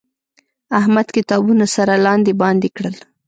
[0.79, 2.95] احمد کتابونه سره لاندې باندې کړل.